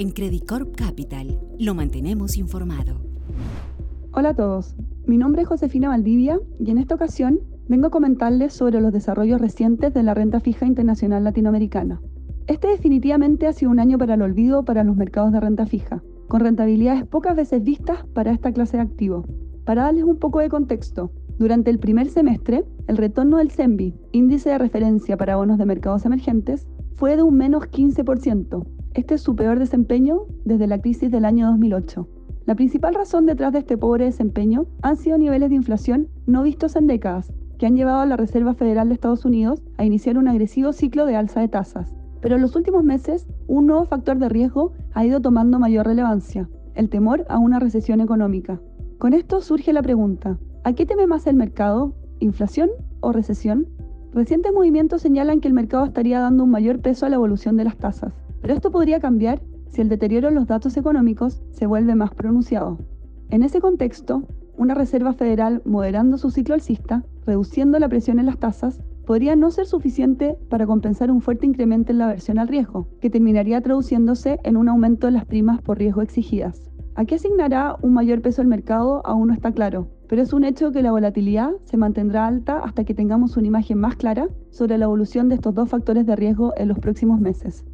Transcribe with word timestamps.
En 0.00 0.12
Credicorp 0.12 0.76
Capital 0.76 1.40
lo 1.58 1.74
mantenemos 1.74 2.36
informado. 2.36 3.00
Hola 4.12 4.28
a 4.28 4.34
todos, 4.34 4.76
mi 5.06 5.18
nombre 5.18 5.42
es 5.42 5.48
Josefina 5.48 5.88
Valdivia 5.88 6.38
y 6.60 6.70
en 6.70 6.78
esta 6.78 6.94
ocasión 6.94 7.40
vengo 7.66 7.88
a 7.88 7.90
comentarles 7.90 8.52
sobre 8.52 8.80
los 8.80 8.92
desarrollos 8.92 9.40
recientes 9.40 9.92
de 9.92 10.04
la 10.04 10.14
renta 10.14 10.38
fija 10.38 10.66
internacional 10.66 11.24
latinoamericana. 11.24 12.00
Este 12.46 12.68
definitivamente 12.68 13.48
ha 13.48 13.52
sido 13.52 13.72
un 13.72 13.80
año 13.80 13.98
para 13.98 14.14
el 14.14 14.22
olvido 14.22 14.64
para 14.64 14.84
los 14.84 14.94
mercados 14.94 15.32
de 15.32 15.40
renta 15.40 15.66
fija, 15.66 16.00
con 16.28 16.42
rentabilidades 16.42 17.04
pocas 17.04 17.34
veces 17.34 17.64
vistas 17.64 18.04
para 18.14 18.30
esta 18.30 18.52
clase 18.52 18.76
de 18.76 18.84
activo. 18.84 19.24
Para 19.64 19.82
darles 19.82 20.04
un 20.04 20.20
poco 20.20 20.38
de 20.38 20.48
contexto, 20.48 21.10
durante 21.40 21.70
el 21.70 21.80
primer 21.80 22.08
semestre, 22.08 22.64
el 22.86 22.98
retorno 22.98 23.38
del 23.38 23.50
CEMBI, 23.50 23.96
índice 24.12 24.50
de 24.50 24.58
referencia 24.58 25.16
para 25.16 25.34
bonos 25.34 25.58
de 25.58 25.66
mercados 25.66 26.04
emergentes, 26.04 26.68
fue 26.94 27.16
de 27.16 27.24
un 27.24 27.36
menos 27.36 27.64
15%. 27.64 28.77
Este 28.94 29.14
es 29.14 29.20
su 29.20 29.36
peor 29.36 29.58
desempeño 29.58 30.22
desde 30.44 30.66
la 30.66 30.80
crisis 30.80 31.10
del 31.10 31.24
año 31.24 31.46
2008. 31.48 32.08
La 32.46 32.54
principal 32.54 32.94
razón 32.94 33.26
detrás 33.26 33.52
de 33.52 33.58
este 33.60 33.76
pobre 33.76 34.06
desempeño 34.06 34.66
han 34.82 34.96
sido 34.96 35.18
niveles 35.18 35.50
de 35.50 35.56
inflación 35.56 36.08
no 36.26 36.42
vistos 36.42 36.74
en 36.74 36.86
décadas, 36.86 37.32
que 37.58 37.66
han 37.66 37.76
llevado 37.76 38.00
a 38.00 38.06
la 38.06 38.16
Reserva 38.16 38.54
Federal 38.54 38.88
de 38.88 38.94
Estados 38.94 39.24
Unidos 39.24 39.62
a 39.76 39.84
iniciar 39.84 40.16
un 40.16 40.26
agresivo 40.26 40.72
ciclo 40.72 41.04
de 41.04 41.16
alza 41.16 41.40
de 41.40 41.48
tasas. 41.48 41.94
Pero 42.20 42.36
en 42.36 42.42
los 42.42 42.56
últimos 42.56 42.82
meses, 42.82 43.26
un 43.46 43.66
nuevo 43.66 43.84
factor 43.84 44.18
de 44.18 44.30
riesgo 44.30 44.72
ha 44.94 45.04
ido 45.04 45.20
tomando 45.20 45.58
mayor 45.58 45.86
relevancia, 45.86 46.48
el 46.74 46.88
temor 46.88 47.26
a 47.28 47.38
una 47.38 47.60
recesión 47.60 48.00
económica. 48.00 48.60
Con 48.98 49.12
esto 49.12 49.42
surge 49.42 49.72
la 49.72 49.82
pregunta, 49.82 50.38
¿a 50.64 50.72
qué 50.72 50.86
teme 50.86 51.06
más 51.06 51.26
el 51.26 51.36
mercado? 51.36 51.94
¿Inflación 52.20 52.70
o 53.00 53.12
recesión? 53.12 53.68
Recientes 54.12 54.52
movimientos 54.52 55.02
señalan 55.02 55.40
que 55.40 55.48
el 55.48 55.54
mercado 55.54 55.84
estaría 55.84 56.20
dando 56.20 56.44
un 56.44 56.50
mayor 56.50 56.80
peso 56.80 57.04
a 57.04 57.10
la 57.10 57.16
evolución 57.16 57.56
de 57.56 57.64
las 57.64 57.76
tasas, 57.76 58.14
pero 58.40 58.54
esto 58.54 58.70
podría 58.70 59.00
cambiar 59.00 59.40
si 59.68 59.80
el 59.80 59.88
deterioro 59.88 60.28
en 60.28 60.34
los 60.34 60.46
datos 60.46 60.76
económicos 60.76 61.42
se 61.50 61.66
vuelve 61.66 61.94
más 61.94 62.14
pronunciado. 62.14 62.78
En 63.30 63.42
ese 63.42 63.60
contexto, 63.60 64.22
una 64.56 64.74
Reserva 64.74 65.12
Federal 65.12 65.62
moderando 65.64 66.18
su 66.18 66.30
ciclo 66.30 66.54
alcista, 66.54 67.04
reduciendo 67.26 67.78
la 67.78 67.88
presión 67.88 68.18
en 68.18 68.26
las 68.26 68.38
tasas, 68.38 68.80
podría 69.06 69.36
no 69.36 69.50
ser 69.50 69.66
suficiente 69.66 70.36
para 70.50 70.66
compensar 70.66 71.10
un 71.10 71.20
fuerte 71.20 71.46
incremento 71.46 71.92
en 71.92 71.98
la 71.98 72.06
aversión 72.06 72.38
al 72.38 72.48
riesgo, 72.48 72.88
que 73.00 73.08
terminaría 73.08 73.60
traduciéndose 73.60 74.38
en 74.44 74.56
un 74.56 74.68
aumento 74.68 75.06
de 75.06 75.12
las 75.12 75.24
primas 75.24 75.62
por 75.62 75.78
riesgo 75.78 76.02
exigidas. 76.02 76.68
¿A 76.94 77.04
qué 77.04 77.14
asignará 77.14 77.76
un 77.80 77.94
mayor 77.94 78.20
peso 78.20 78.42
el 78.42 78.48
mercado? 78.48 79.00
Aún 79.06 79.28
no 79.28 79.34
está 79.34 79.52
claro, 79.52 79.88
pero 80.08 80.20
es 80.20 80.32
un 80.32 80.44
hecho 80.44 80.72
que 80.72 80.82
la 80.82 80.90
volatilidad 80.90 81.52
se 81.64 81.76
mantendrá 81.76 82.26
alta 82.26 82.58
hasta 82.58 82.84
que 82.84 82.94
tengamos 82.94 83.36
una 83.36 83.46
imagen 83.46 83.78
más 83.78 83.96
clara 83.96 84.28
sobre 84.50 84.76
la 84.76 84.86
evolución 84.86 85.28
de 85.28 85.36
estos 85.36 85.54
dos 85.54 85.68
factores 85.68 86.04
de 86.06 86.16
riesgo 86.16 86.52
en 86.56 86.68
los 86.68 86.78
próximos 86.78 87.20
meses. 87.20 87.64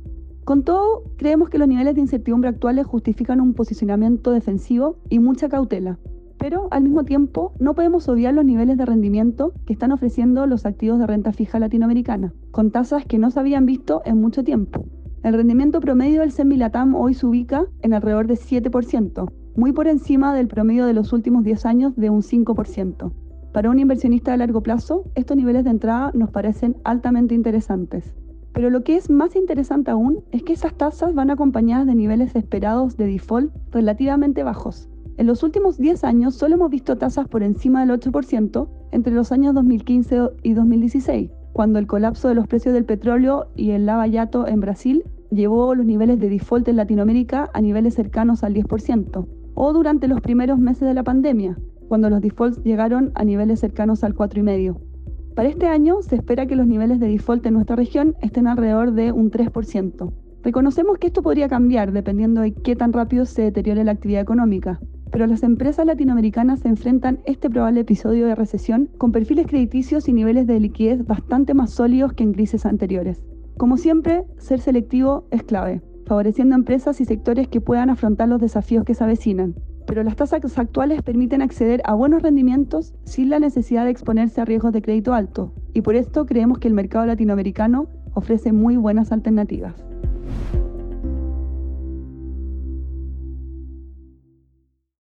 Con 0.45 0.63
todo, 0.63 1.05
creemos 1.17 1.49
que 1.49 1.57
los 1.57 1.67
niveles 1.67 1.95
de 1.95 2.03
incertidumbre 2.03 2.51
actuales 2.51 2.87
justifican 2.87 3.41
un 3.41 3.55
posicionamiento 3.55 4.31
defensivo 4.31 4.99
y 5.09 5.19
mucha 5.19 5.49
cautela. 5.49 5.99
Pero 6.37 6.69
al 6.71 6.83
mismo 6.83 7.05
tiempo, 7.05 7.55
no 7.59 7.75
podemos 7.75 8.07
obviar 8.11 8.35
los 8.35 8.45
niveles 8.45 8.77
de 8.77 8.85
rendimiento 8.85 9.55
que 9.65 9.73
están 9.73 9.91
ofreciendo 9.91 10.47
los 10.47 10.67
activos 10.67 10.99
de 10.99 11.07
renta 11.07 11.33
fija 11.33 11.59
latinoamericana, 11.59 12.35
con 12.51 12.71
tasas 12.71 13.07
que 13.07 13.19
no 13.19 13.31
se 13.31 13.41
habían 13.41 13.65
visto 13.65 14.03
en 14.05 14.21
mucho 14.21 14.45
tiempo. 14.45 14.85
El 15.23 15.33
rendimiento 15.33 15.81
promedio 15.81 16.21
del 16.21 16.33
Semilatam 16.33 16.95
hoy 16.95 17.15
se 17.15 17.25
ubica 17.25 17.65
en 17.81 17.95
alrededor 17.95 18.27
de 18.27 18.35
7%, 18.35 19.33
muy 19.57 19.73
por 19.73 19.89
encima 19.89 20.35
del 20.35 20.49
promedio 20.49 20.85
de 20.85 20.93
los 20.93 21.15
últimos 21.15 21.45
10 21.45 21.65
años 21.65 21.97
de 21.97 22.11
un 22.11 22.21
5%. 22.21 23.13
Para 23.55 23.71
un 23.71 23.79
inversionista 23.79 24.33
de 24.33 24.39
largo 24.39 24.63
plazo, 24.63 25.05
estos 25.15 25.39
niveles 25.39 25.65
de 25.65 25.71
entrada 25.71 26.11
nos 26.13 26.29
parecen 26.29 26.77
altamente 26.85 27.35
interesantes. 27.35 28.15
Pero 28.55 28.71
lo 28.71 28.85
que 28.85 28.97
es 28.97 29.11
más 29.11 29.35
interesante 29.35 29.91
aún 29.91 30.21
es 30.31 30.45
que 30.45 30.53
esas 30.53 30.75
tasas 30.75 31.13
van 31.13 31.31
acompañadas 31.31 31.87
de 31.87 31.97
niveles 31.97 32.35
esperados 32.37 32.97
de 32.97 33.07
default 33.07 33.53
relativamente 33.73 34.45
bajos. 34.45 34.89
En 35.17 35.27
los 35.27 35.43
últimos 35.43 35.77
10 35.77 36.05
años 36.05 36.37
solo 36.37 36.55
hemos 36.55 36.71
visto 36.71 36.97
tasas 36.97 37.27
por 37.29 37.43
encima 37.43 37.85
del 37.85 38.01
8% 38.01 38.69
entre 38.93 39.13
los 39.13 39.33
años 39.33 39.55
2015 39.55 40.31
y 40.45 40.55
2016, 40.55 41.31
cuando 41.53 41.81
el 41.81 41.89
colapso 41.89 42.29
de 42.29 42.37
los 42.37 42.47
precios 42.47 42.75
del 42.75 42.85
petróleo 42.85 43.49
y 43.57 43.71
el 43.71 43.87
lava 43.87 44.07
yato 44.07 44.47
en 44.47 44.61
Brasil 44.61 45.05
llevó 45.31 45.75
los 45.75 45.85
niveles 45.85 46.21
de 46.21 46.29
default 46.29 46.69
en 46.69 46.77
Latinoamérica 46.77 47.51
a 47.53 47.61
niveles 47.61 47.95
cercanos 47.95 48.45
al 48.45 48.55
10%, 48.55 49.27
o 49.55 49.73
durante 49.73 50.07
los 50.07 50.21
primeros 50.21 50.61
meses 50.61 50.87
de 50.87 50.95
la 50.95 51.03
pandemia, 51.03 51.59
cuando 51.89 52.09
los 52.09 52.21
defaults 52.21 52.63
llegaron 52.63 53.11
a 53.17 53.25
niveles 53.25 53.59
cercanos 53.59 54.05
al 54.05 54.15
4,5%. 54.15 54.94
Para 55.35 55.49
este 55.49 55.67
año 55.67 56.01
se 56.01 56.15
espera 56.15 56.47
que 56.47 56.55
los 56.55 56.69
niveles 56.69 57.01
de 57.01 57.09
default 57.09 57.45
en 57.47 57.55
nuestra 57.55 57.75
región 57.75 58.15
estén 58.23 58.47
alrededor 58.47 58.93
de 58.93 59.11
un 59.11 59.33
3%. 59.33 60.13
Reconocemos 60.45 60.99
que 60.99 61.09
esto 61.09 61.23
podría 61.23 61.49
cambiar 61.49 61.91
dependiendo 61.91 62.41
de 62.43 62.55
qué 62.55 62.77
tan 62.77 62.93
rápido 62.93 63.25
se 63.25 63.43
deteriore 63.43 63.83
la 63.83 63.93
actividad 63.93 64.23
económica, 64.23 64.79
pero 65.11 65.27
las 65.27 65.43
empresas 65.43 65.87
latinoamericanas 65.87 66.61
se 66.61 66.69
enfrentan 66.69 67.19
este 67.25 67.51
probable 67.51 67.81
episodio 67.81 68.29
de 68.29 68.37
recesión 68.37 68.89
con 68.97 69.11
perfiles 69.11 69.49
crediticios 69.49 70.09
y 70.09 70.13
niveles 70.13 70.47
de 70.47 70.61
liquidez 70.61 71.05
bastante 71.05 71.53
más 71.53 71.71
sólidos 71.71 72.13
que 72.13 72.23
en 72.23 72.33
crisis 72.33 72.65
anteriores. 72.65 73.21
Como 73.57 73.77
siempre, 73.77 74.25
ser 74.39 74.61
selectivo 74.61 75.27
es 75.33 75.43
clave, 75.43 75.83
favoreciendo 76.07 76.55
empresas 76.55 77.01
y 77.01 77.07
sectores 77.07 77.49
que 77.49 77.61
puedan 77.61 77.91
afrontar 77.91 78.29
los 78.29 78.41
desafíos 78.41 78.85
que 78.85 78.95
se 78.95 79.03
avecinan, 79.03 79.57
pero 79.95 80.03
las 80.03 80.17
tasas 80.17 80.59
actuales 80.59 81.03
permiten 81.03 81.41
acceder 81.41 81.81
a 81.85 81.95
buenos 81.95 82.21
rendimientos 82.21 82.95
sin 83.05 83.31
la 83.31 83.39
necesidad 83.39 83.85
de 83.85 83.93
exponerse 83.93 84.41
a 84.41 84.45
riesgos 84.45 84.73
de 84.73 84.83
crédito 84.83 85.15
alto, 85.15 85.53
y 85.73 85.83
por 85.83 85.95
esto 85.95 86.27
creemos 86.27 86.59
que 86.59 86.67
el 86.67 86.75
mercado 86.75 87.07
latinoamericano 87.07 87.87
ofrece 88.13 88.51
muy 88.51 88.77
buenas 88.77 89.13
alternativas. 89.13 89.94